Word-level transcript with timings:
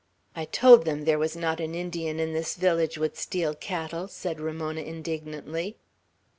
"I 0.35 0.45
told 0.45 0.83
them 0.85 1.05
there 1.05 1.19
was 1.19 1.35
not 1.35 1.59
an 1.59 1.75
Indian 1.75 2.19
in 2.19 2.33
this 2.33 2.55
village 2.55 2.97
would 2.97 3.15
steal 3.15 3.53
cattle," 3.53 4.07
said 4.07 4.39
Ramona, 4.41 4.81
indignantly. 4.81 5.77